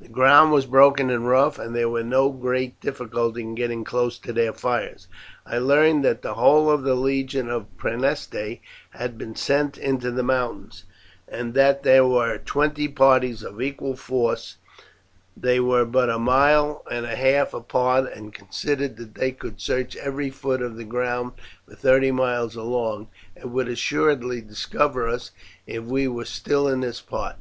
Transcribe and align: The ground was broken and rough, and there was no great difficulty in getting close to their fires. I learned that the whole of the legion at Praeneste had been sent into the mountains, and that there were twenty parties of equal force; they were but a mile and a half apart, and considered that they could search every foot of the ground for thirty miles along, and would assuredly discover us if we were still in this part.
The 0.00 0.08
ground 0.08 0.50
was 0.50 0.64
broken 0.64 1.10
and 1.10 1.28
rough, 1.28 1.58
and 1.58 1.76
there 1.76 1.90
was 1.90 2.02
no 2.06 2.30
great 2.30 2.80
difficulty 2.80 3.42
in 3.42 3.54
getting 3.54 3.84
close 3.84 4.16
to 4.20 4.32
their 4.32 4.54
fires. 4.54 5.08
I 5.44 5.58
learned 5.58 6.02
that 6.06 6.22
the 6.22 6.32
whole 6.36 6.70
of 6.70 6.84
the 6.84 6.94
legion 6.94 7.50
at 7.50 7.76
Praeneste 7.76 8.60
had 8.92 9.18
been 9.18 9.36
sent 9.36 9.76
into 9.76 10.10
the 10.10 10.22
mountains, 10.22 10.84
and 11.30 11.52
that 11.52 11.82
there 11.82 12.06
were 12.06 12.38
twenty 12.38 12.88
parties 12.88 13.42
of 13.42 13.60
equal 13.60 13.94
force; 13.94 14.56
they 15.36 15.60
were 15.60 15.84
but 15.84 16.08
a 16.08 16.18
mile 16.18 16.82
and 16.90 17.04
a 17.04 17.14
half 17.16 17.52
apart, 17.52 18.10
and 18.10 18.32
considered 18.32 18.96
that 18.96 19.16
they 19.16 19.32
could 19.32 19.60
search 19.60 19.94
every 19.96 20.30
foot 20.30 20.62
of 20.62 20.76
the 20.78 20.84
ground 20.84 21.32
for 21.68 21.74
thirty 21.74 22.10
miles 22.10 22.56
along, 22.56 23.08
and 23.36 23.52
would 23.52 23.68
assuredly 23.68 24.40
discover 24.40 25.06
us 25.06 25.30
if 25.66 25.84
we 25.84 26.08
were 26.08 26.24
still 26.24 26.68
in 26.68 26.80
this 26.80 27.02
part. 27.02 27.36